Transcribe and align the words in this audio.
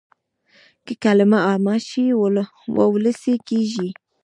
که 0.85 0.93
کلمه 1.03 1.37
عامه 1.47 1.75
شي 1.87 2.05
وولسي 2.77 3.35
کېږي. 3.47 3.89